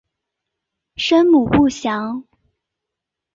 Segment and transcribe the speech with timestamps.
[0.95, 2.25] 生母不详。